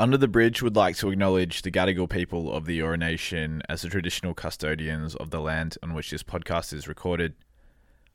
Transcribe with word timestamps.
Under 0.00 0.16
the 0.16 0.28
Bridge 0.28 0.62
would 0.62 0.76
like 0.76 0.96
to 0.98 1.10
acknowledge 1.10 1.62
the 1.62 1.72
Gadigal 1.72 2.08
people 2.08 2.52
of 2.52 2.66
the 2.66 2.78
Eora 2.78 2.96
Nation 2.96 3.62
as 3.68 3.82
the 3.82 3.88
traditional 3.88 4.32
custodians 4.32 5.16
of 5.16 5.30
the 5.30 5.40
land 5.40 5.76
on 5.82 5.92
which 5.92 6.12
this 6.12 6.22
podcast 6.22 6.72
is 6.72 6.86
recorded. 6.86 7.34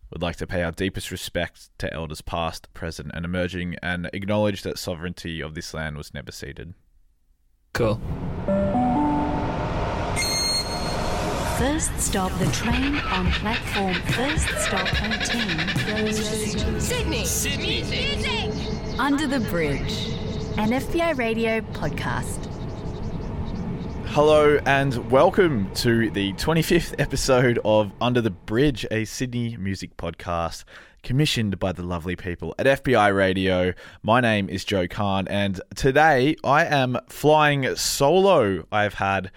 Would 0.09 0.21
like 0.21 0.37
to 0.37 0.47
pay 0.47 0.63
our 0.63 0.71
deepest 0.71 1.11
respect 1.11 1.77
to 1.79 1.93
elders 1.93 2.21
past, 2.21 2.73
present, 2.73 3.11
and 3.13 3.25
emerging, 3.25 3.75
and 3.83 4.09
acknowledge 4.13 4.61
that 4.61 4.79
sovereignty 4.79 5.41
of 5.41 5.55
this 5.55 5.73
land 5.73 5.97
was 5.97 6.13
never 6.13 6.31
ceded. 6.31 6.73
Cool. 7.73 7.99
First 11.57 11.99
stop 11.99 12.31
the 12.39 12.49
train 12.53 12.95
on 12.95 13.29
platform 13.33 13.95
first 14.13 14.47
stop 14.59 14.87
18. 15.03 16.13
Sydney. 16.79 17.25
Sydney. 17.25 17.83
Music. 17.83 18.99
Under 18.99 19.27
the 19.27 19.41
Bridge, 19.49 20.13
an 20.55 20.69
FBI 20.69 21.17
radio 21.17 21.61
podcast. 21.61 22.45
Hello 24.09 24.59
and 24.67 25.09
welcome 25.09 25.73
to 25.73 26.11
the 26.11 26.31
25th 26.33 26.93
episode 26.99 27.57
of 27.65 27.91
Under 27.99 28.21
the 28.21 28.29
Bridge, 28.29 28.85
a 28.91 29.05
Sydney 29.05 29.57
music 29.57 29.97
podcast 29.97 30.63
commissioned 31.01 31.57
by 31.57 31.71
the 31.71 31.81
lovely 31.81 32.15
people 32.15 32.53
at 32.59 32.67
FBI 32.67 33.15
Radio. 33.15 33.73
My 34.03 34.21
name 34.21 34.47
is 34.47 34.63
Joe 34.63 34.87
Khan, 34.87 35.27
and 35.27 35.59
today 35.73 36.35
I 36.43 36.65
am 36.65 36.99
flying 37.09 37.75
solo. 37.75 38.67
I've 38.71 38.93
had 38.93 39.31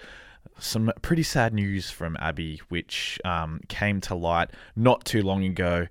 some 0.59 0.91
pretty 1.01 1.23
sad 1.23 1.51
news 1.51 1.89
from 1.89 2.15
Abby, 2.19 2.61
which 2.69 3.19
um, 3.25 3.61
came 3.69 4.01
to 4.01 4.13
light 4.13 4.51
not 4.75 5.03
too 5.03 5.23
long 5.23 5.43
ago. 5.43 5.87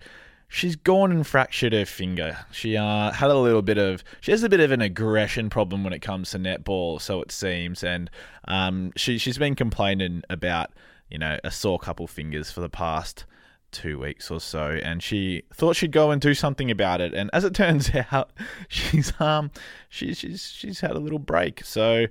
She's 0.48 0.76
gone 0.76 1.10
and 1.10 1.26
fractured 1.26 1.72
her 1.72 1.84
finger. 1.84 2.38
She 2.52 2.76
uh, 2.76 3.10
had 3.10 3.30
a 3.30 3.38
little 3.38 3.62
bit 3.62 3.78
of, 3.78 4.04
she 4.20 4.30
has 4.30 4.42
a 4.42 4.48
bit 4.48 4.60
of 4.60 4.70
an 4.70 4.80
aggression 4.80 5.50
problem 5.50 5.82
when 5.82 5.92
it 5.92 6.00
comes 6.00 6.30
to 6.30 6.38
netball, 6.38 7.00
so 7.00 7.20
it 7.20 7.32
seems, 7.32 7.82
and 7.82 8.10
um, 8.46 8.92
she 8.96 9.18
she's 9.18 9.38
been 9.38 9.56
complaining 9.56 10.22
about 10.30 10.70
you 11.10 11.18
know 11.18 11.38
a 11.42 11.50
sore 11.50 11.78
couple 11.78 12.06
fingers 12.06 12.50
for 12.50 12.60
the 12.60 12.68
past 12.68 13.24
two 13.72 13.98
weeks 13.98 14.30
or 14.30 14.40
so, 14.40 14.78
and 14.82 15.02
she 15.02 15.42
thought 15.52 15.76
she'd 15.76 15.92
go 15.92 16.10
and 16.10 16.20
do 16.20 16.32
something 16.32 16.70
about 16.70 17.00
it. 17.00 17.12
And 17.12 17.28
as 17.32 17.44
it 17.44 17.54
turns 17.62 17.90
out, 18.10 18.30
she's 18.68 19.18
um 19.20 19.50
she, 19.88 20.14
she's 20.14 20.42
she's 20.42 20.80
had 20.80 20.92
a 20.92 21.00
little 21.00 21.18
break. 21.18 21.64
So 21.64 22.06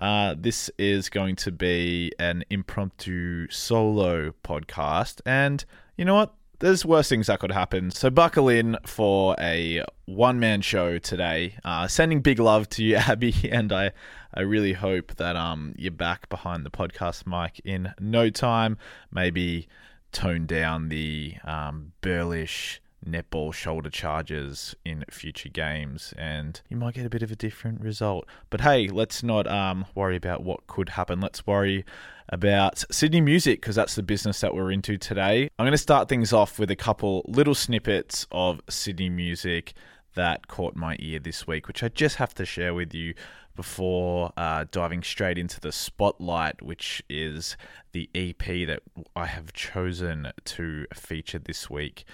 uh, 0.00 0.34
this 0.38 0.70
is 0.78 1.08
going 1.08 1.36
to 1.36 1.52
be 1.52 2.12
an 2.18 2.44
impromptu 2.50 3.48
solo 3.50 4.32
podcast, 4.44 5.20
and 5.26 5.64
you 5.96 6.04
know 6.04 6.14
what? 6.14 6.34
There's 6.60 6.84
worse 6.84 7.08
things 7.08 7.28
that 7.28 7.40
could 7.40 7.52
happen. 7.52 7.90
So 7.90 8.10
buckle 8.10 8.50
in 8.50 8.76
for 8.84 9.34
a 9.38 9.82
one 10.04 10.38
man 10.38 10.60
show 10.60 10.98
today. 10.98 11.54
Uh, 11.64 11.88
sending 11.88 12.20
big 12.20 12.38
love 12.38 12.68
to 12.70 12.84
you, 12.84 12.96
Abby, 13.08 13.34
and 13.50 13.72
I, 13.72 13.92
I 14.34 14.42
really 14.42 14.74
hope 14.74 15.16
that 15.16 15.36
um 15.36 15.74
you're 15.78 15.90
back 15.90 16.28
behind 16.28 16.66
the 16.66 16.70
podcast 16.70 17.26
mic 17.26 17.62
in 17.64 17.94
no 17.98 18.28
time. 18.28 18.76
Maybe 19.10 19.68
tone 20.12 20.44
down 20.44 20.90
the 20.90 21.36
um, 21.44 21.92
burlish 22.02 22.82
netball 23.06 23.54
shoulder 23.54 23.88
charges 23.88 24.74
in 24.84 25.02
future 25.10 25.48
games 25.48 26.12
and 26.18 26.60
you 26.68 26.76
might 26.76 26.92
get 26.94 27.06
a 27.06 27.08
bit 27.08 27.22
of 27.22 27.30
a 27.30 27.36
different 27.36 27.80
result 27.80 28.26
but 28.50 28.60
hey 28.60 28.88
let's 28.88 29.22
not 29.22 29.46
um, 29.46 29.86
worry 29.94 30.16
about 30.16 30.42
what 30.42 30.66
could 30.66 30.90
happen 30.90 31.18
let's 31.18 31.46
worry 31.46 31.82
about 32.30 32.82
sydney 32.90 33.20
music 33.20 33.60
because 33.60 33.76
that's 33.76 33.94
the 33.94 34.02
business 34.02 34.40
that 34.40 34.54
we're 34.54 34.70
into 34.70 34.96
today 34.96 35.50
i'm 35.58 35.64
going 35.64 35.72
to 35.72 35.78
start 35.78 36.08
things 36.08 36.32
off 36.32 36.58
with 36.58 36.70
a 36.70 36.76
couple 36.76 37.24
little 37.28 37.54
snippets 37.54 38.26
of 38.30 38.60
sydney 38.68 39.10
music 39.10 39.74
that 40.14 40.48
caught 40.48 40.74
my 40.74 40.96
ear 40.98 41.18
this 41.18 41.46
week 41.46 41.68
which 41.68 41.82
i 41.82 41.88
just 41.88 42.16
have 42.16 42.32
to 42.34 42.44
share 42.44 42.72
with 42.72 42.94
you 42.94 43.12
before 43.60 44.32
uh, 44.38 44.64
diving 44.70 45.02
straight 45.02 45.36
into 45.36 45.60
the 45.60 45.70
spotlight, 45.70 46.62
which 46.62 47.02
is 47.10 47.58
the 47.92 48.08
EP 48.14 48.38
that 48.66 48.80
I 49.14 49.26
have 49.26 49.52
chosen 49.52 50.32
to 50.46 50.86
feature 50.94 51.38
this 51.38 51.68
week. 51.68 52.04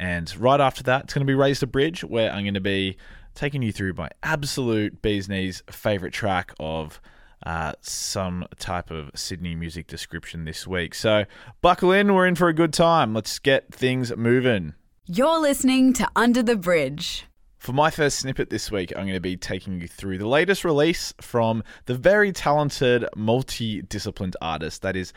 And 0.00 0.36
right 0.36 0.60
after 0.60 0.82
that, 0.82 1.04
it's 1.04 1.14
going 1.14 1.24
to 1.24 1.30
be 1.30 1.34
Raise 1.34 1.60
the 1.60 1.68
Bridge, 1.68 2.02
where 2.02 2.32
I'm 2.32 2.42
going 2.42 2.54
to 2.54 2.60
be 2.60 2.96
taking 3.36 3.62
you 3.62 3.70
through 3.70 3.92
my 3.94 4.10
absolute 4.24 5.00
bee's 5.00 5.28
knees 5.28 5.62
favorite 5.70 6.12
track 6.12 6.52
of 6.58 7.00
uh, 7.44 7.72
some 7.80 8.46
type 8.58 8.90
of 8.90 9.10
Sydney 9.14 9.54
music 9.54 9.86
description 9.86 10.44
this 10.44 10.66
week. 10.66 10.94
So 10.94 11.24
buckle 11.60 11.92
in, 11.92 12.14
we're 12.14 12.26
in 12.26 12.34
for 12.34 12.48
a 12.48 12.54
good 12.54 12.72
time. 12.72 13.14
Let's 13.14 13.38
get 13.38 13.72
things 13.72 14.16
moving. 14.16 14.74
You're 15.06 15.40
listening 15.40 15.92
to 15.94 16.08
Under 16.16 16.42
the 16.42 16.56
Bridge. 16.56 17.26
For 17.58 17.72
my 17.72 17.90
first 17.90 18.18
snippet 18.20 18.50
this 18.50 18.70
week, 18.70 18.92
I'm 18.94 19.04
going 19.04 19.14
to 19.14 19.20
be 19.20 19.36
taking 19.36 19.80
you 19.80 19.88
through 19.88 20.18
the 20.18 20.28
latest 20.28 20.64
release 20.64 21.12
from 21.20 21.64
the 21.86 21.94
very 21.94 22.30
talented, 22.30 23.04
multi-disciplined 23.16 24.36
artist 24.40 24.82
that 24.82 24.94
is 24.94 25.12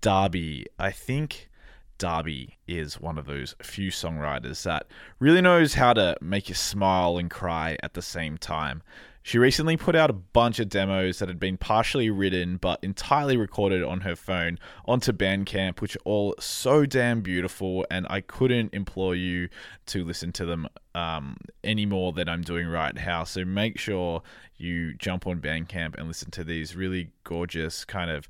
Darby. 0.00 0.66
I 0.78 0.92
think 0.92 1.50
Darby 1.98 2.56
is 2.66 2.98
one 2.98 3.18
of 3.18 3.26
those 3.26 3.54
few 3.62 3.90
songwriters 3.90 4.62
that 4.62 4.86
really 5.18 5.42
knows 5.42 5.74
how 5.74 5.92
to 5.92 6.16
make 6.22 6.48
you 6.48 6.54
smile 6.54 7.18
and 7.18 7.30
cry 7.30 7.76
at 7.82 7.92
the 7.92 8.02
same 8.02 8.38
time. 8.38 8.82
She 9.30 9.38
recently 9.38 9.76
put 9.76 9.94
out 9.94 10.10
a 10.10 10.12
bunch 10.12 10.58
of 10.58 10.68
demos 10.68 11.20
that 11.20 11.28
had 11.28 11.38
been 11.38 11.56
partially 11.56 12.10
written 12.10 12.56
but 12.56 12.80
entirely 12.82 13.36
recorded 13.36 13.80
on 13.80 14.00
her 14.00 14.16
phone 14.16 14.58
onto 14.86 15.12
Bandcamp, 15.12 15.80
which 15.80 15.94
are 15.94 16.00
all 16.04 16.34
so 16.40 16.84
damn 16.84 17.20
beautiful, 17.20 17.86
and 17.92 18.08
I 18.10 18.22
couldn't 18.22 18.74
implore 18.74 19.14
you 19.14 19.48
to 19.86 20.02
listen 20.02 20.32
to 20.32 20.46
them 20.46 20.66
um, 20.96 21.36
any 21.62 21.86
more 21.86 22.10
than 22.10 22.28
I'm 22.28 22.42
doing 22.42 22.66
right 22.66 22.92
now. 22.92 23.22
So 23.22 23.44
make 23.44 23.78
sure 23.78 24.22
you 24.56 24.94
jump 24.94 25.28
on 25.28 25.40
Bandcamp 25.40 25.96
and 25.96 26.08
listen 26.08 26.32
to 26.32 26.42
these 26.42 26.74
really 26.74 27.12
gorgeous 27.22 27.84
kind 27.84 28.10
of 28.10 28.28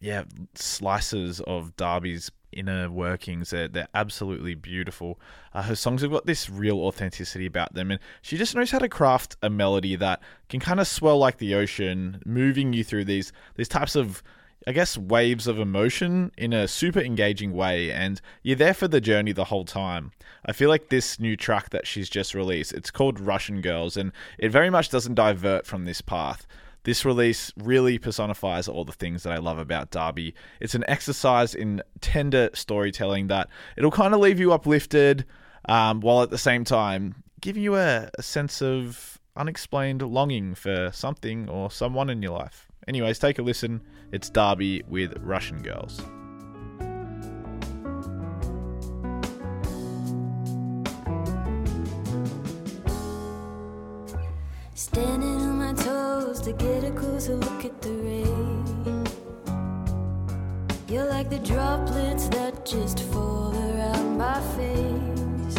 yeah 0.00 0.22
slices 0.54 1.40
of 1.40 1.74
Darby's 1.74 2.30
inner 2.52 2.90
workings. 2.90 3.50
They're, 3.50 3.68
they're 3.68 3.88
absolutely 3.94 4.54
beautiful. 4.54 5.18
Uh, 5.52 5.62
her 5.62 5.76
songs 5.76 6.02
have 6.02 6.10
got 6.10 6.26
this 6.26 6.48
real 6.48 6.80
authenticity 6.80 7.46
about 7.46 7.74
them, 7.74 7.90
and 7.90 8.00
she 8.22 8.36
just 8.36 8.54
knows 8.54 8.70
how 8.70 8.78
to 8.78 8.88
craft 8.88 9.36
a 9.42 9.50
melody 9.50 9.96
that 9.96 10.20
can 10.48 10.60
kind 10.60 10.80
of 10.80 10.86
swell 10.86 11.18
like 11.18 11.38
the 11.38 11.54
ocean, 11.54 12.22
moving 12.24 12.72
you 12.72 12.84
through 12.84 13.04
these 13.04 13.32
these 13.56 13.68
types 13.68 13.96
of 13.96 14.22
I 14.66 14.72
guess 14.72 14.98
waves 14.98 15.46
of 15.46 15.58
emotion 15.58 16.32
in 16.36 16.52
a 16.52 16.68
super 16.68 17.00
engaging 17.00 17.52
way, 17.52 17.90
and 17.90 18.20
you're 18.42 18.56
there 18.56 18.74
for 18.74 18.88
the 18.88 19.00
journey 19.00 19.32
the 19.32 19.44
whole 19.44 19.64
time. 19.64 20.12
I 20.44 20.52
feel 20.52 20.68
like 20.68 20.88
this 20.88 21.18
new 21.18 21.36
track 21.36 21.70
that 21.70 21.86
she's 21.86 22.10
just 22.10 22.34
released, 22.34 22.74
it's 22.74 22.90
called 22.90 23.20
Russian 23.20 23.60
Girls, 23.62 23.96
and 23.96 24.12
it 24.38 24.50
very 24.50 24.68
much 24.68 24.90
doesn't 24.90 25.14
divert 25.14 25.64
from 25.64 25.84
this 25.84 26.00
path. 26.00 26.46
This 26.84 27.04
release 27.04 27.52
really 27.56 27.98
personifies 27.98 28.68
all 28.68 28.84
the 28.84 28.92
things 28.92 29.22
that 29.22 29.32
I 29.32 29.38
love 29.38 29.58
about 29.58 29.90
Darby. 29.90 30.34
It's 30.60 30.74
an 30.74 30.84
exercise 30.88 31.54
in 31.54 31.82
tender 32.00 32.50
storytelling 32.54 33.26
that 33.26 33.48
it'll 33.76 33.90
kind 33.90 34.14
of 34.14 34.20
leave 34.20 34.40
you 34.40 34.52
uplifted, 34.52 35.24
um, 35.68 36.00
while 36.00 36.22
at 36.22 36.30
the 36.30 36.38
same 36.38 36.64
time 36.64 37.22
giving 37.40 37.62
you 37.62 37.76
a, 37.76 38.10
a 38.18 38.22
sense 38.22 38.62
of 38.62 39.18
unexplained 39.36 40.02
longing 40.02 40.54
for 40.54 40.90
something 40.92 41.48
or 41.48 41.70
someone 41.70 42.10
in 42.10 42.22
your 42.22 42.32
life. 42.32 42.66
Anyways, 42.86 43.18
take 43.18 43.38
a 43.38 43.42
listen. 43.42 43.82
It's 44.12 44.30
Darby 44.30 44.82
with 44.88 45.14
Russian 45.20 45.62
Girls. 45.62 46.00
Like 61.30 61.42
the 61.42 61.54
droplets 61.54 62.28
that 62.28 62.64
just 62.64 63.00
fall 63.04 63.54
around 63.54 64.18
my 64.18 64.40
face. 64.56 65.56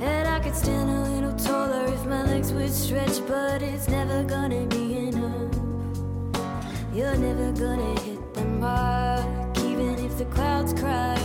And 0.00 0.28
I 0.28 0.40
could 0.40 0.54
stand 0.54 0.90
a 0.90 1.00
little 1.10 1.34
taller 1.34 1.84
if 1.86 2.04
my 2.06 2.22
legs 2.24 2.52
would 2.52 2.72
stretch, 2.72 3.20
but 3.26 3.62
it's 3.62 3.88
never 3.88 4.22
gonna 4.24 4.66
be 4.66 5.08
enough. 5.08 5.54
You're 6.92 7.16
never 7.16 7.52
gonna 7.52 8.00
hit 8.00 8.34
the 8.34 8.44
mark, 8.44 9.58
even 9.58 9.98
if 10.04 10.18
the 10.18 10.26
clouds 10.26 10.72
cry 10.72 11.23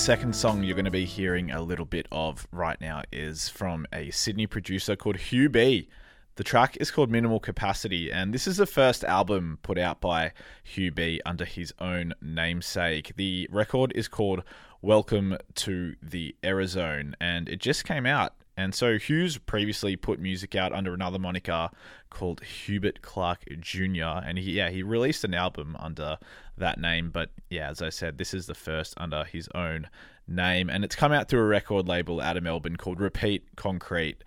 second 0.00 0.34
song 0.34 0.62
you're 0.62 0.74
going 0.74 0.86
to 0.86 0.90
be 0.90 1.04
hearing 1.04 1.50
a 1.50 1.60
little 1.60 1.84
bit 1.84 2.08
of 2.10 2.48
right 2.50 2.80
now 2.80 3.02
is 3.12 3.50
from 3.50 3.86
a 3.92 4.10
Sydney 4.10 4.46
producer 4.46 4.96
called 4.96 5.18
Hugh 5.18 5.50
B. 5.50 5.90
The 6.36 6.42
track 6.42 6.78
is 6.80 6.90
called 6.90 7.10
Minimal 7.10 7.38
Capacity, 7.38 8.10
and 8.10 8.32
this 8.32 8.46
is 8.46 8.56
the 8.56 8.64
first 8.64 9.04
album 9.04 9.58
put 9.60 9.76
out 9.76 10.00
by 10.00 10.32
Hugh 10.64 10.90
B 10.90 11.20
under 11.26 11.44
his 11.44 11.74
own 11.80 12.14
namesake. 12.22 13.12
The 13.16 13.46
record 13.52 13.92
is 13.94 14.08
called 14.08 14.42
Welcome 14.80 15.36
to 15.56 15.96
the 16.02 16.34
Error 16.42 16.66
Zone, 16.66 17.14
and 17.20 17.46
it 17.46 17.60
just 17.60 17.84
came 17.84 18.06
out. 18.06 18.32
And 18.60 18.74
so 18.74 18.98
Hugh's 18.98 19.38
previously 19.38 19.96
put 19.96 20.20
music 20.20 20.54
out 20.54 20.74
under 20.74 20.92
another 20.92 21.18
moniker 21.18 21.70
called 22.10 22.42
Hubert 22.42 23.00
Clark 23.00 23.46
Jr. 23.58 24.20
And 24.22 24.36
he, 24.36 24.52
yeah, 24.52 24.68
he 24.68 24.82
released 24.82 25.24
an 25.24 25.32
album 25.32 25.76
under 25.78 26.18
that 26.58 26.78
name. 26.78 27.10
But 27.10 27.30
yeah, 27.48 27.70
as 27.70 27.80
I 27.80 27.88
said, 27.88 28.18
this 28.18 28.34
is 28.34 28.46
the 28.46 28.54
first 28.54 28.92
under 28.98 29.24
his 29.24 29.48
own 29.54 29.88
name, 30.28 30.68
and 30.68 30.84
it's 30.84 30.94
come 30.94 31.10
out 31.10 31.28
through 31.28 31.40
a 31.40 31.46
record 31.46 31.88
label 31.88 32.20
out 32.20 32.36
of 32.36 32.42
Melbourne 32.42 32.76
called 32.76 33.00
Repeat 33.00 33.56
Concrete. 33.56 34.22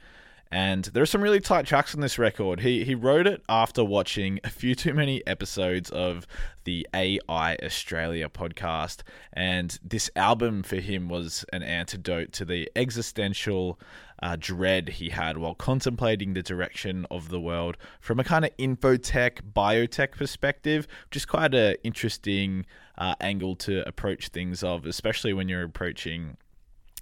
And 0.54 0.86
there 0.86 1.02
are 1.02 1.08
some 1.08 1.24
really 1.24 1.40
tight 1.40 1.66
tracks 1.66 1.96
on 1.96 2.02
this 2.02 2.20
record. 2.20 2.60
He 2.60 2.84
he 2.86 2.94
wrote 2.94 3.26
it 3.26 3.42
after 3.50 3.84
watching 3.84 4.40
a 4.44 4.52
few 4.52 4.76
too 4.76 4.94
many 4.94 5.26
episodes 5.26 5.90
of 5.90 6.28
the 6.64 6.88
AI 6.94 7.58
Australia 7.64 8.30
podcast, 8.30 9.02
and 9.34 9.80
this 9.84 10.12
album 10.16 10.62
for 10.62 10.76
him 10.76 11.10
was 11.10 11.44
an 11.52 11.64
antidote 11.64 12.34
to 12.34 12.46
the 12.46 12.70
existential 12.76 13.80
uh, 14.22 14.38
dread 14.40 14.90
he 14.90 15.10
had 15.10 15.40
while 15.40 15.56
contemplating 15.56 16.36
the 16.36 16.44
direction 16.44 17.08
of 17.10 17.30
the 17.30 17.40
world 17.40 17.76
from 18.00 18.20
a 18.20 18.24
kind 18.24 18.46
of 18.46 18.56
infotech, 18.58 19.40
biotech 19.56 20.12
perspective, 20.12 20.88
which 21.10 21.18
is 21.18 21.26
quite 21.26 21.56
an 21.56 21.78
interesting 21.84 22.64
uh, 23.00 23.16
angle 23.20 23.56
to 23.56 23.84
approach 23.88 24.28
things 24.28 24.62
of, 24.62 24.86
especially 24.86 25.34
when 25.34 25.50
you're 25.50 25.64
approaching, 25.64 26.38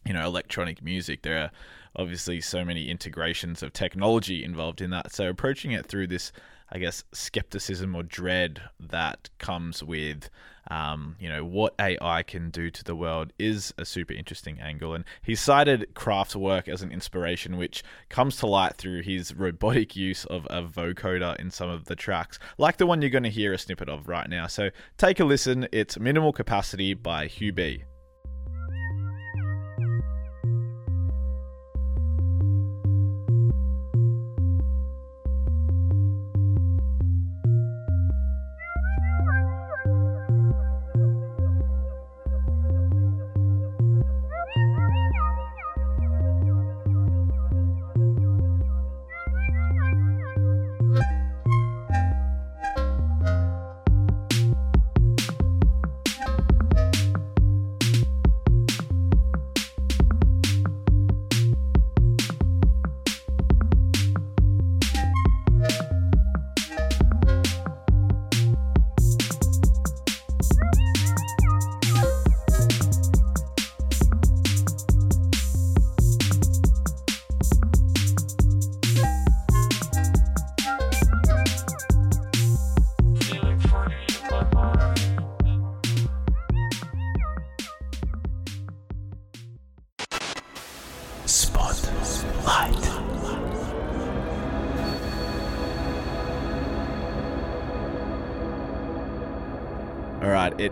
you 0.05 0.13
know, 0.13 0.23
electronic 0.23 0.81
music. 0.81 1.23
There 1.23 1.37
are 1.37 1.51
obviously 1.95 2.41
so 2.41 2.63
many 2.63 2.89
integrations 2.89 3.61
of 3.63 3.73
technology 3.73 4.43
involved 4.43 4.81
in 4.81 4.89
that. 4.91 5.11
So 5.13 5.29
approaching 5.29 5.71
it 5.71 5.85
through 5.85 6.07
this, 6.07 6.31
I 6.71 6.79
guess, 6.79 7.03
skepticism 7.11 7.95
or 7.95 8.03
dread 8.03 8.61
that 8.79 9.29
comes 9.39 9.83
with, 9.83 10.29
um, 10.69 11.15
you 11.19 11.27
know, 11.27 11.43
what 11.43 11.75
AI 11.79 12.23
can 12.23 12.49
do 12.49 12.69
to 12.69 12.83
the 12.83 12.95
world 12.95 13.33
is 13.37 13.73
a 13.77 13.85
super 13.85 14.13
interesting 14.13 14.59
angle. 14.61 14.93
And 14.93 15.03
he 15.21 15.35
cited 15.35 15.93
Kraftwerk 15.93 16.69
as 16.69 16.81
an 16.81 16.91
inspiration, 16.91 17.57
which 17.57 17.83
comes 18.09 18.37
to 18.37 18.47
light 18.47 18.75
through 18.75 19.01
his 19.01 19.35
robotic 19.35 19.95
use 19.95 20.23
of 20.25 20.45
a 20.49 20.63
vocoder 20.63 21.35
in 21.37 21.51
some 21.51 21.69
of 21.69 21.85
the 21.85 21.95
tracks, 21.95 22.39
like 22.57 22.77
the 22.77 22.85
one 22.85 23.01
you're 23.01 23.09
going 23.09 23.23
to 23.23 23.29
hear 23.29 23.53
a 23.53 23.57
snippet 23.57 23.89
of 23.89 24.07
right 24.07 24.29
now. 24.29 24.47
So 24.47 24.69
take 24.97 25.19
a 25.19 25.25
listen. 25.25 25.67
It's 25.71 25.99
Minimal 25.99 26.31
Capacity 26.31 26.93
by 26.93 27.27
Hugh 27.27 27.51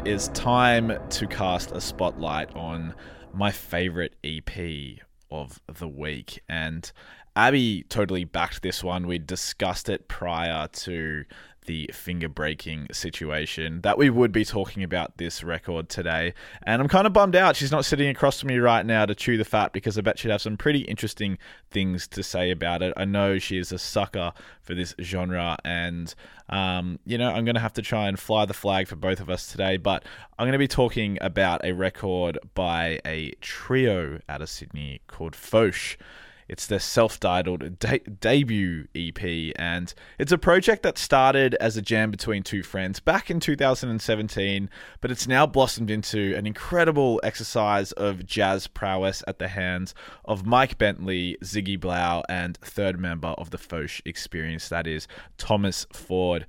is 0.10 0.30
time 0.30 0.92
to 1.08 1.28
cast 1.28 1.72
a 1.72 1.80
spotlight 1.80 2.56
on 2.56 2.96
my 3.32 3.52
favorite 3.52 4.16
EP 4.24 4.98
of 5.30 5.60
the 5.78 5.88
week. 5.88 6.42
And 6.50 6.92
Abby 7.36 7.86
totally 7.90 8.24
backed 8.24 8.64
this 8.64 8.84
one. 8.84 9.06
We 9.06 9.20
discussed 9.20 9.88
it 9.88 10.08
prior 10.08 10.68
to 10.68 11.26
the 11.70 11.88
finger 11.94 12.28
breaking 12.28 12.88
situation 12.92 13.82
that 13.82 13.96
we 13.96 14.10
would 14.10 14.32
be 14.32 14.44
talking 14.44 14.82
about 14.82 15.16
this 15.18 15.44
record 15.44 15.88
today. 15.88 16.34
And 16.64 16.82
I'm 16.82 16.88
kind 16.88 17.06
of 17.06 17.14
bummed 17.14 17.36
out 17.36 17.56
she's 17.56 17.72
not 17.72 17.86
sitting 17.86 18.10
across 18.10 18.40
from 18.40 18.48
me 18.48 18.58
right 18.58 18.84
now 18.84 19.06
to 19.06 19.14
chew 19.14 19.38
the 19.38 19.46
fat 19.46 19.72
because 19.72 19.96
I 19.96 20.02
bet 20.02 20.18
she'd 20.18 20.32
have 20.32 20.42
some 20.42 20.58
pretty 20.58 20.80
interesting 20.80 21.38
things 21.70 22.08
to 22.08 22.24
say 22.24 22.50
about 22.50 22.82
it. 22.82 22.92
I 22.98 23.06
know 23.06 23.38
she 23.38 23.60
is 23.60 23.72
a 23.72 23.78
sucker 23.78 24.34
for 24.64 24.74
this 24.74 24.96
genre, 25.00 25.60
and 25.64 26.16
um, 26.50 26.98
you 27.06 27.20
know, 27.20 27.30
I'm 27.30 27.46
going 27.46 27.54
to 27.54 27.62
have 27.62 27.74
to 27.74 27.84
try 27.84 28.08
and 28.08 28.20
fly 28.20 28.46
the 28.46 28.56
flag 28.56 28.88
for 28.88 28.96
both 28.96 29.20
of 29.20 29.30
us 29.30 29.52
today. 29.52 29.78
But 29.78 30.04
I'm 30.40 30.46
going 30.46 30.54
to 30.54 30.58
be 30.58 30.68
talking 30.68 31.20
about 31.22 31.64
a 31.64 31.74
record 31.74 32.40
by 32.56 33.00
a 33.06 33.34
trio 33.42 34.22
out 34.28 34.42
of 34.42 34.50
Sydney 34.50 35.02
called 35.06 35.34
Foshe. 35.34 35.98
It's 36.50 36.66
their 36.66 36.80
self-titled 36.80 37.80
de- 37.80 38.00
debut 38.00 38.88
EP, 38.96 39.54
and 39.58 39.94
it's 40.18 40.32
a 40.32 40.38
project 40.38 40.84
that 40.84 40.98
started 40.98 41.56
as 41.56 41.78
a 41.78 41.82
jam 41.82 42.10
between 42.12 42.44
two 42.44 42.64
friends 42.64 43.00
back 43.00 43.30
in 43.30 43.40
2017, 43.40 44.70
but 45.00 45.12
it's 45.12 45.28
now 45.28 45.46
blossomed 45.46 45.92
into 45.92 46.36
an 46.36 46.48
incredible 46.48 47.20
exercise 47.24 47.92
of 47.94 48.26
jazz 48.26 48.68
prowess 48.68 49.24
at 49.28 49.40
the 49.40 49.50
hands 49.50 49.94
of 50.26 50.46
Mike 50.46 50.78
Bentley, 50.78 51.38
Ziggy 51.44 51.80
Blau, 51.80 52.24
and 52.28 52.58
third 52.58 53.00
member 53.00 53.30
of 53.30 53.52
the 53.52 53.58
Foshe 53.58 54.02
experience, 54.06 54.70
that 54.70 54.88
is 54.88 55.08
Thomas 55.38 55.86
Ford. 55.94 56.46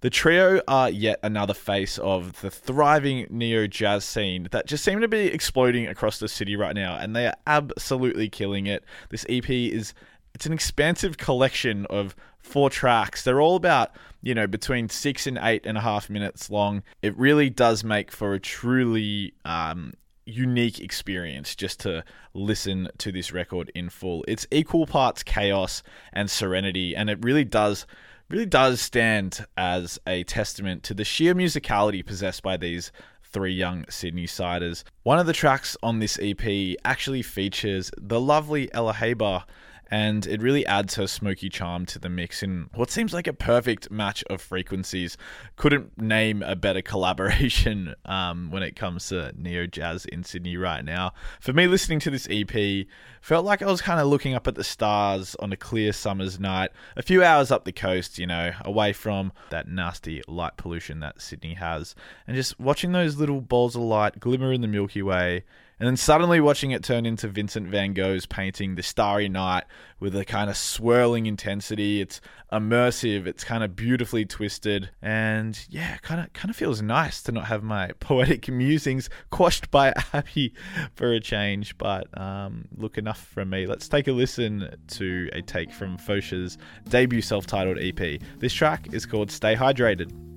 The 0.00 0.10
trio 0.10 0.62
are 0.66 0.88
yet 0.88 1.20
another 1.22 1.52
face 1.52 1.98
of 1.98 2.40
the 2.40 2.50
thriving 2.50 3.26
neo 3.28 3.66
jazz 3.66 4.04
scene 4.04 4.48
that 4.50 4.66
just 4.66 4.82
seem 4.82 5.00
to 5.00 5.08
be 5.08 5.26
exploding 5.26 5.86
across 5.86 6.18
the 6.18 6.28
city 6.28 6.56
right 6.56 6.74
now, 6.74 6.96
and 6.96 7.14
they 7.14 7.26
are 7.26 7.36
absolutely 7.46 8.28
killing 8.30 8.66
it. 8.66 8.82
This 9.10 9.26
EP 9.28 9.48
is 9.50 9.92
it's 10.34 10.46
an 10.46 10.52
expansive 10.52 11.18
collection 11.18 11.86
of 11.90 12.14
four 12.38 12.70
tracks. 12.70 13.24
They're 13.24 13.40
all 13.40 13.56
about, 13.56 13.90
you 14.22 14.34
know, 14.34 14.46
between 14.46 14.88
six 14.88 15.26
and 15.26 15.38
eight 15.42 15.66
and 15.66 15.76
a 15.76 15.82
half 15.82 16.08
minutes 16.08 16.48
long. 16.48 16.82
It 17.02 17.16
really 17.18 17.50
does 17.50 17.84
make 17.84 18.10
for 18.10 18.32
a 18.32 18.40
truly 18.40 19.34
um, 19.44 19.92
unique 20.24 20.80
experience 20.80 21.54
just 21.54 21.80
to 21.80 22.04
listen 22.32 22.88
to 22.98 23.12
this 23.12 23.32
record 23.32 23.70
in 23.74 23.90
full. 23.90 24.24
It's 24.28 24.46
equal 24.50 24.86
parts 24.86 25.22
chaos 25.22 25.82
and 26.12 26.30
serenity, 26.30 26.96
and 26.96 27.10
it 27.10 27.18
really 27.22 27.44
does 27.44 27.86
really 28.30 28.46
does 28.46 28.80
stand 28.80 29.44
as 29.56 29.98
a 30.06 30.22
testament 30.22 30.84
to 30.84 30.94
the 30.94 31.04
sheer 31.04 31.34
musicality 31.34 32.06
possessed 32.06 32.42
by 32.42 32.56
these 32.56 32.92
three 33.24 33.52
young 33.52 33.84
Sydney 33.88 34.26
siders. 34.26 34.84
One 35.02 35.18
of 35.18 35.26
the 35.26 35.32
tracks 35.32 35.76
on 35.82 35.98
this 35.98 36.18
EP 36.22 36.76
actually 36.84 37.22
features 37.22 37.90
the 37.98 38.20
lovely 38.20 38.72
Ella 38.72 38.92
Haber 38.92 39.44
and 39.90 40.26
it 40.26 40.40
really 40.40 40.64
adds 40.66 40.94
her 40.94 41.06
smoky 41.06 41.48
charm 41.48 41.84
to 41.86 41.98
the 41.98 42.08
mix 42.08 42.42
in 42.42 42.70
what 42.74 42.90
seems 42.90 43.12
like 43.12 43.26
a 43.26 43.32
perfect 43.32 43.90
match 43.90 44.22
of 44.30 44.40
frequencies. 44.40 45.16
Couldn't 45.56 46.00
name 46.00 46.42
a 46.42 46.54
better 46.54 46.82
collaboration 46.90 47.94
um, 48.04 48.50
when 48.50 48.62
it 48.62 48.76
comes 48.76 49.08
to 49.08 49.32
neo 49.36 49.66
jazz 49.66 50.04
in 50.04 50.22
Sydney 50.22 50.56
right 50.56 50.84
now. 50.84 51.12
For 51.40 51.52
me, 51.52 51.66
listening 51.66 51.98
to 52.00 52.10
this 52.10 52.28
EP 52.30 52.86
felt 53.20 53.44
like 53.44 53.62
I 53.62 53.66
was 53.66 53.82
kind 53.82 54.00
of 54.00 54.06
looking 54.06 54.34
up 54.34 54.46
at 54.46 54.54
the 54.54 54.64
stars 54.64 55.34
on 55.36 55.52
a 55.52 55.56
clear 55.56 55.92
summer's 55.92 56.38
night, 56.38 56.70
a 56.96 57.02
few 57.02 57.24
hours 57.24 57.50
up 57.50 57.64
the 57.64 57.72
coast, 57.72 58.18
you 58.18 58.26
know, 58.26 58.52
away 58.64 58.92
from 58.92 59.32
that 59.50 59.68
nasty 59.68 60.22
light 60.28 60.56
pollution 60.56 61.00
that 61.00 61.20
Sydney 61.20 61.54
has, 61.54 61.94
and 62.26 62.36
just 62.36 62.58
watching 62.60 62.92
those 62.92 63.16
little 63.16 63.40
balls 63.40 63.74
of 63.74 63.82
light 63.82 64.20
glimmer 64.20 64.52
in 64.52 64.60
the 64.60 64.68
Milky 64.68 65.02
Way 65.02 65.44
and 65.80 65.86
then 65.86 65.96
suddenly 65.96 66.40
watching 66.40 66.72
it 66.72 66.84
turn 66.84 67.06
into 67.06 67.26
Vincent 67.26 67.66
van 67.66 67.94
Gogh's 67.94 68.26
painting, 68.26 68.74
The 68.74 68.82
Starry 68.82 69.30
Night, 69.30 69.64
with 69.98 70.14
a 70.14 70.26
kind 70.26 70.50
of 70.50 70.56
swirling 70.58 71.24
intensity. 71.24 72.02
It's 72.02 72.20
immersive, 72.52 73.26
it's 73.26 73.44
kind 73.44 73.64
of 73.64 73.74
beautifully 73.74 74.26
twisted, 74.26 74.90
and 75.00 75.58
yeah, 75.70 75.96
kind 76.02 76.20
of 76.20 76.30
kind 76.34 76.50
of 76.50 76.56
feels 76.56 76.82
nice 76.82 77.22
to 77.22 77.32
not 77.32 77.46
have 77.46 77.62
my 77.62 77.92
poetic 78.00 78.48
musings 78.48 79.08
quashed 79.30 79.70
by 79.70 79.94
Abby 80.12 80.52
for 80.94 81.14
a 81.14 81.20
change. 81.20 81.78
But 81.78 82.06
um, 82.20 82.68
look, 82.76 82.98
enough 82.98 83.26
from 83.26 83.48
me. 83.48 83.66
Let's 83.66 83.88
take 83.88 84.06
a 84.06 84.12
listen 84.12 84.76
to 84.88 85.30
a 85.32 85.40
take 85.40 85.72
from 85.72 85.96
Foshe's 85.96 86.58
debut 86.90 87.22
self-titled 87.22 87.78
EP. 87.80 88.20
This 88.38 88.52
track 88.52 88.92
is 88.92 89.06
called 89.06 89.30
Stay 89.30 89.56
Hydrated. 89.56 90.29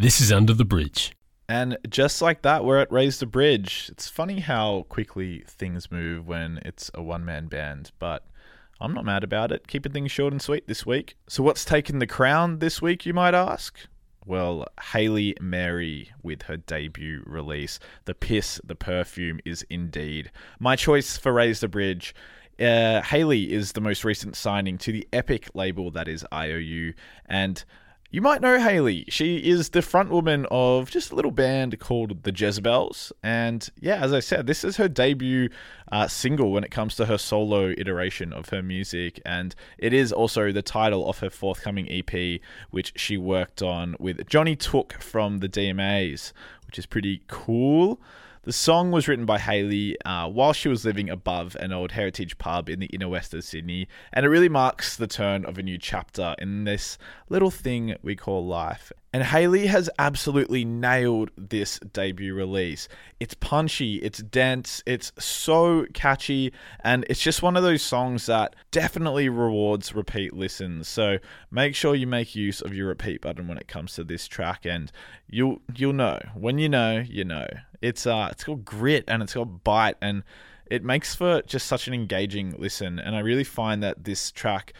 This 0.00 0.20
is 0.20 0.30
Under 0.30 0.54
the 0.54 0.64
Bridge. 0.64 1.12
And 1.48 1.76
just 1.90 2.22
like 2.22 2.42
that, 2.42 2.64
we're 2.64 2.78
at 2.78 2.92
Raise 2.92 3.18
the 3.18 3.26
Bridge. 3.26 3.88
It's 3.90 4.08
funny 4.08 4.38
how 4.38 4.86
quickly 4.88 5.42
things 5.48 5.90
move 5.90 6.28
when 6.28 6.60
it's 6.64 6.88
a 6.94 7.02
one 7.02 7.24
man 7.24 7.48
band, 7.48 7.90
but 7.98 8.24
I'm 8.80 8.94
not 8.94 9.04
mad 9.04 9.24
about 9.24 9.50
it. 9.50 9.66
Keeping 9.66 9.90
things 9.90 10.12
short 10.12 10.32
and 10.32 10.40
sweet 10.40 10.68
this 10.68 10.86
week. 10.86 11.16
So, 11.26 11.42
what's 11.42 11.64
taken 11.64 11.98
the 11.98 12.06
crown 12.06 12.60
this 12.60 12.80
week, 12.80 13.06
you 13.06 13.12
might 13.12 13.34
ask? 13.34 13.76
Well, 14.24 14.68
Hayley 14.92 15.34
Mary 15.40 16.12
with 16.22 16.42
her 16.42 16.58
debut 16.58 17.24
release, 17.26 17.80
The 18.04 18.14
Piss, 18.14 18.60
the 18.62 18.76
Perfume, 18.76 19.40
is 19.44 19.66
indeed 19.68 20.30
my 20.60 20.76
choice 20.76 21.16
for 21.16 21.32
Raise 21.32 21.58
the 21.58 21.66
Bridge. 21.66 22.14
Uh, 22.60 23.02
Hayley 23.02 23.52
is 23.52 23.72
the 23.72 23.80
most 23.80 24.04
recent 24.04 24.36
signing 24.36 24.78
to 24.78 24.92
the 24.92 25.08
epic 25.12 25.48
label 25.54 25.90
that 25.90 26.06
is 26.06 26.24
IOU, 26.32 26.92
and 27.26 27.64
you 28.10 28.22
might 28.22 28.40
know 28.40 28.58
Hayley. 28.58 29.04
She 29.08 29.36
is 29.36 29.70
the 29.70 29.80
frontwoman 29.80 30.46
of 30.50 30.90
just 30.90 31.12
a 31.12 31.14
little 31.14 31.30
band 31.30 31.78
called 31.78 32.22
the 32.22 32.32
Jezabels. 32.32 33.12
And 33.22 33.68
yeah, 33.78 34.02
as 34.02 34.14
I 34.14 34.20
said, 34.20 34.46
this 34.46 34.64
is 34.64 34.78
her 34.78 34.88
debut 34.88 35.50
uh, 35.92 36.08
single 36.08 36.50
when 36.50 36.64
it 36.64 36.70
comes 36.70 36.94
to 36.96 37.04
her 37.04 37.18
solo 37.18 37.74
iteration 37.76 38.32
of 38.32 38.48
her 38.48 38.62
music. 38.62 39.20
And 39.26 39.54
it 39.76 39.92
is 39.92 40.10
also 40.10 40.52
the 40.52 40.62
title 40.62 41.06
of 41.06 41.18
her 41.18 41.28
forthcoming 41.28 41.86
EP, 41.90 42.40
which 42.70 42.94
she 42.96 43.18
worked 43.18 43.60
on 43.60 43.94
with 43.98 44.26
Johnny 44.26 44.56
Took 44.56 44.94
from 45.02 45.38
the 45.38 45.48
DMAs, 45.48 46.32
which 46.66 46.78
is 46.78 46.86
pretty 46.86 47.22
cool. 47.28 48.00
The 48.48 48.54
song 48.54 48.92
was 48.92 49.06
written 49.06 49.26
by 49.26 49.40
Hayley 49.40 50.00
uh, 50.06 50.26
while 50.26 50.54
she 50.54 50.70
was 50.70 50.82
living 50.82 51.10
above 51.10 51.54
an 51.60 51.70
old 51.70 51.92
heritage 51.92 52.38
pub 52.38 52.70
in 52.70 52.80
the 52.80 52.86
inner 52.86 53.06
west 53.06 53.34
of 53.34 53.44
Sydney, 53.44 53.88
and 54.10 54.24
it 54.24 54.30
really 54.30 54.48
marks 54.48 54.96
the 54.96 55.06
turn 55.06 55.44
of 55.44 55.58
a 55.58 55.62
new 55.62 55.76
chapter 55.76 56.34
in 56.38 56.64
this 56.64 56.96
little 57.28 57.50
thing 57.50 57.96
we 58.00 58.16
call 58.16 58.46
life. 58.46 58.90
And 59.12 59.22
Hayley 59.22 59.66
has 59.68 59.88
absolutely 59.98 60.66
nailed 60.66 61.30
this 61.36 61.78
debut 61.78 62.34
release. 62.34 62.88
It's 63.20 63.34
punchy, 63.34 63.96
it's 63.96 64.18
dense, 64.18 64.82
it's 64.84 65.12
so 65.18 65.86
catchy, 65.94 66.52
and 66.84 67.06
it's 67.08 67.22
just 67.22 67.42
one 67.42 67.56
of 67.56 67.62
those 67.62 67.82
songs 67.82 68.26
that 68.26 68.54
definitely 68.70 69.30
rewards 69.30 69.94
repeat 69.94 70.34
listens. 70.34 70.88
So 70.88 71.18
make 71.50 71.74
sure 71.74 71.94
you 71.94 72.06
make 72.06 72.34
use 72.34 72.60
of 72.60 72.74
your 72.74 72.88
repeat 72.88 73.22
button 73.22 73.48
when 73.48 73.56
it 73.56 73.66
comes 73.66 73.94
to 73.94 74.04
this 74.04 74.28
track, 74.28 74.66
and 74.66 74.92
you'll 75.26 75.62
you'll 75.74 75.94
know. 75.94 76.20
When 76.34 76.58
you 76.58 76.68
know, 76.68 77.02
you 77.06 77.24
know. 77.24 77.46
It's 77.80 78.06
uh 78.06 78.28
it's 78.32 78.42
got 78.42 78.64
grit 78.64 79.04
and 79.06 79.22
it's 79.22 79.34
got 79.34 79.62
bite 79.62 79.94
and 80.02 80.24
it 80.70 80.84
makes 80.84 81.14
for 81.14 81.42
just 81.42 81.66
such 81.66 81.88
an 81.88 81.94
engaging 81.94 82.54
listen. 82.58 82.98
And 82.98 83.16
I 83.16 83.20
really 83.20 83.44
find 83.44 83.82
that 83.82 84.04
this 84.04 84.30
track 84.30 84.72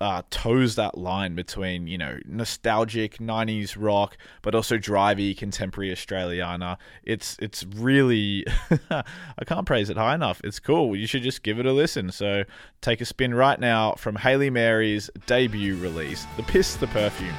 uh, 0.00 0.22
toes 0.30 0.74
that 0.76 0.98
line 0.98 1.34
between 1.34 1.86
you 1.86 1.98
know 1.98 2.18
nostalgic 2.24 3.18
'90s 3.18 3.76
rock, 3.78 4.16
but 4.42 4.54
also 4.54 4.78
drivey 4.78 5.36
contemporary 5.36 5.90
Australiana. 5.90 6.76
It's 7.02 7.36
it's 7.40 7.64
really 7.64 8.44
I 8.90 9.44
can't 9.46 9.66
praise 9.66 9.90
it 9.90 9.96
high 9.96 10.14
enough. 10.14 10.40
It's 10.44 10.60
cool. 10.60 10.96
You 10.96 11.06
should 11.06 11.22
just 11.22 11.42
give 11.42 11.58
it 11.58 11.66
a 11.66 11.72
listen. 11.72 12.10
So 12.10 12.44
take 12.80 13.00
a 13.00 13.04
spin 13.04 13.34
right 13.34 13.58
now 13.58 13.92
from 13.92 14.16
Hayley 14.16 14.50
Mary's 14.50 15.10
debut 15.26 15.76
release, 15.76 16.26
"The 16.36 16.42
Piss, 16.42 16.76
the 16.76 16.88
Perfume." 16.88 17.34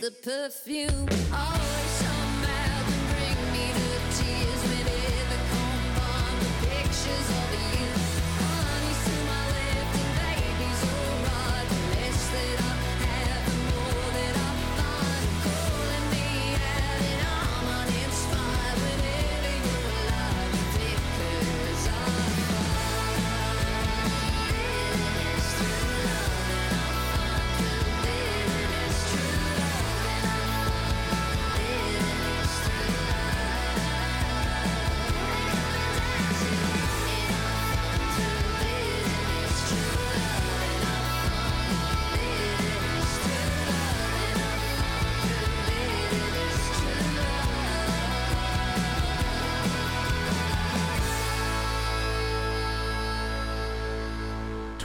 The 0.00 0.10
perfume. 0.10 1.08
Always 1.30 2.19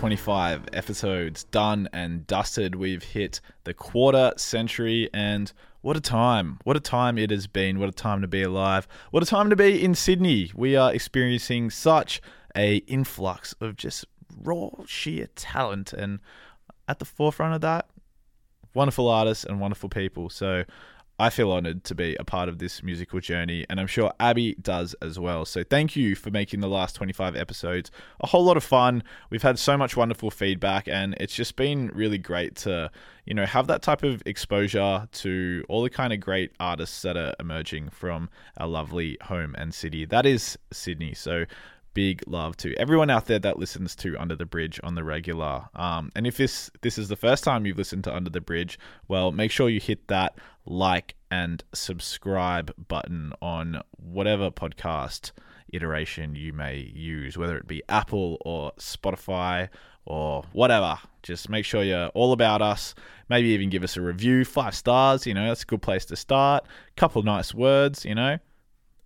25 0.06 0.66
episodes 0.72 1.46
done 1.46 1.90
and 1.92 2.28
dusted. 2.28 2.76
We've 2.76 3.02
hit 3.02 3.42
the 3.64 3.74
quarter 3.74 4.34
century, 4.38 5.10
and 5.16 5.52
what 5.82 5.98
a 5.98 6.00
time! 6.00 6.60
What 6.64 6.78
a 6.78 6.80
time 6.80 7.18
it 7.18 7.32
has 7.32 7.48
been. 7.48 7.80
What 7.80 7.90
a 7.90 7.92
time 7.92 8.22
to 8.22 8.28
be 8.28 8.44
alive. 8.44 8.88
What 9.10 9.24
a 9.24 9.26
time 9.26 9.50
to 9.50 9.56
be 9.56 9.84
in 9.84 9.96
Sydney. 9.96 10.52
We 10.54 10.76
are 10.76 10.94
experiencing 10.94 11.72
such 11.72 12.22
a 12.56 12.76
influx 12.86 13.56
of 13.60 13.78
just 13.78 14.06
raw 14.44 14.70
sheer 14.86 15.28
talent, 15.36 15.92
and 15.92 16.20
at 16.88 17.00
the 17.00 17.06
forefront 17.06 17.56
of 17.56 17.62
that, 17.62 17.90
wonderful 18.76 19.10
artists 19.10 19.44
and 19.44 19.60
wonderful 19.60 19.90
people. 19.90 20.30
So 20.30 20.66
I 21.18 21.30
feel 21.30 21.50
honored 21.52 21.86
to 21.86 21.96
be 21.96 22.18
a 22.20 22.26
part 22.26 22.50
of 22.50 22.60
this 22.60 22.84
musical 22.84 23.22
journey, 23.22 23.66
and 23.70 23.80
I'm 23.80 23.88
sure 23.88 24.12
Abby 24.20 24.56
does 24.62 24.96
as 25.02 25.18
well. 25.18 25.46
So, 25.46 25.64
thank 25.64 25.96
you 25.96 26.14
for 26.14 26.30
making 26.30 26.60
the 26.60 26.68
last 26.68 26.96
25 26.96 27.38
episodes 27.38 27.90
a 28.20 28.28
whole 28.28 28.44
lot 28.44 28.58
of 28.58 28.64
fun. 28.66 29.02
We've 29.30 29.42
had 29.42 29.58
so 29.58 29.78
much 29.78 29.96
wonderful 29.96 30.30
feedback, 30.30 30.90
and 30.90 31.16
it's 31.20 31.34
just 31.34 31.56
been 31.56 31.88
really 31.94 32.18
great 32.18 32.58
to, 32.58 32.92
you 33.26 33.34
know, 33.34 33.46
have 33.46 33.68
that 33.68 33.82
type 33.82 34.04
of 34.04 34.22
exposure 34.26 35.08
to 35.10 35.64
all 35.70 35.84
the 35.84 35.90
kind 35.90 36.12
of 36.12 36.20
great 36.20 36.52
artists 36.60 37.02
that 37.04 37.16
are 37.16 37.34
emerging 37.40 37.92
from 37.92 38.30
our 38.58 38.68
lovely 38.68 39.18
home 39.22 39.56
and 39.58 39.74
city. 39.74 40.04
That 40.04 40.26
is 40.26 40.58
Sydney. 40.74 41.14
So, 41.14 41.46
big 41.96 42.22
love 42.28 42.56
to 42.58 42.76
everyone 42.76 43.10
out 43.10 43.26
there 43.26 43.40
that 43.40 43.58
listens 43.58 43.96
to 43.96 44.16
Under 44.18 44.36
the 44.36 44.46
Bridge 44.46 44.80
on 44.84 44.94
the 44.94 45.04
regular. 45.04 45.64
Um, 45.74 46.12
and 46.16 46.28
if 46.28 46.38
this 46.38 46.70
this 46.82 47.00
is 47.00 47.08
the 47.08 47.16
first 47.16 47.44
time 47.44 47.66
you've 47.66 47.80
listened 47.80 48.04
to 48.04 48.16
Under 48.16 48.30
the 48.30 48.42
Bridge, 48.42 48.78
well, 49.08 49.32
make 49.32 49.50
sure 49.50 49.70
you 49.70 49.80
hit 49.80 50.08
that 50.10 50.38
like 50.68 51.16
and 51.32 51.64
subscribe 51.74 52.72
button 52.88 53.34
on 53.42 53.82
whatever 53.98 54.52
podcast 54.52 55.32
iteration 55.74 56.36
you 56.36 56.54
may 56.54 56.92
use, 56.94 57.38
whether 57.38 57.58
it 57.58 57.66
be 57.66 57.82
Apple 57.90 58.38
or 58.46 58.72
Spotify 58.78 59.70
or 60.06 60.44
whatever. 60.52 61.00
Just 61.24 61.50
make 61.50 61.66
sure 61.66 61.82
you're 61.82 62.10
all 62.10 62.34
about 62.34 62.62
us. 62.62 62.94
Maybe 63.30 63.48
even 63.50 63.70
give 63.70 63.84
us 63.84 63.98
a 63.98 64.02
review, 64.02 64.46
five 64.46 64.76
stars. 64.76 65.26
You 65.26 65.34
know, 65.34 65.48
that's 65.48 65.64
a 65.64 65.66
good 65.66 65.82
place 65.82 66.06
to 66.06 66.16
start. 66.16 66.66
A 66.66 67.00
couple 67.00 67.24
nice 67.24 67.54
words. 67.54 68.06
You 68.06 68.16
know, 68.16 68.38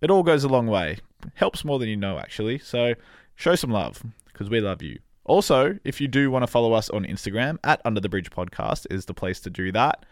it 0.02 0.10
all 0.10 0.22
goes 0.22 0.44
a 0.44 0.48
long 0.48 0.66
way 0.66 0.98
helps 1.34 1.64
more 1.64 1.78
than 1.78 1.88
you 1.88 1.96
know, 1.96 2.18
actually. 2.18 2.58
So 2.58 2.94
show 3.34 3.54
some 3.54 3.70
love 3.70 4.02
because 4.26 4.50
we 4.50 4.60
love 4.60 4.82
you. 4.82 4.98
Also, 5.24 5.78
if 5.84 6.00
you 6.00 6.08
do 6.08 6.30
want 6.30 6.42
to 6.42 6.46
follow 6.46 6.72
us 6.72 6.90
on 6.90 7.04
Instagram, 7.04 7.58
at 7.62 7.80
Under 7.84 8.00
the 8.00 8.08
Bridge 8.08 8.30
Podcast 8.30 8.86
is 8.90 9.04
the 9.04 9.14
place 9.14 9.40
to 9.40 9.50
do 9.50 9.70
that. 9.72 10.04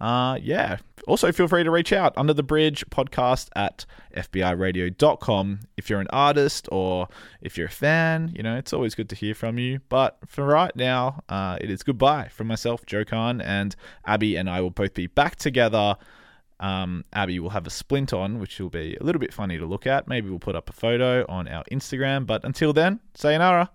Uh, 0.00 0.38
yeah. 0.40 0.78
Also, 1.06 1.30
feel 1.32 1.48
free 1.48 1.62
to 1.62 1.70
reach 1.70 1.92
out 1.92 2.14
under 2.16 2.32
the 2.32 2.42
bridge 2.42 2.84
podcast 2.90 3.48
at 3.54 3.84
fbiradio.com. 4.16 5.60
If 5.76 5.90
you're 5.90 6.00
an 6.00 6.08
artist 6.10 6.68
or 6.72 7.08
if 7.40 7.58
you're 7.58 7.66
a 7.66 7.70
fan, 7.70 8.32
you 8.34 8.42
know, 8.42 8.56
it's 8.56 8.72
always 8.72 8.94
good 8.94 9.08
to 9.10 9.14
hear 9.14 9.34
from 9.34 9.58
you. 9.58 9.80
But 9.88 10.18
for 10.26 10.44
right 10.44 10.74
now, 10.74 11.22
uh, 11.28 11.58
it 11.60 11.70
is 11.70 11.82
goodbye 11.82 12.28
from 12.28 12.46
myself, 12.46 12.86
Joe 12.86 13.04
Khan, 13.04 13.40
and 13.40 13.76
Abby 14.06 14.36
and 14.36 14.48
I 14.48 14.60
will 14.60 14.70
both 14.70 14.94
be 14.94 15.06
back 15.06 15.36
together 15.36 15.96
um, 16.60 17.04
Abby 17.12 17.40
will 17.40 17.50
have 17.50 17.66
a 17.66 17.70
splint 17.70 18.12
on, 18.12 18.38
which 18.38 18.60
will 18.60 18.70
be 18.70 18.96
a 19.00 19.02
little 19.02 19.18
bit 19.18 19.32
funny 19.32 19.58
to 19.58 19.66
look 19.66 19.86
at. 19.86 20.06
Maybe 20.06 20.28
we'll 20.28 20.38
put 20.38 20.54
up 20.54 20.68
a 20.68 20.72
photo 20.72 21.24
on 21.28 21.48
our 21.48 21.64
Instagram. 21.72 22.26
But 22.26 22.44
until 22.44 22.72
then, 22.72 23.00
sayonara. 23.14 23.70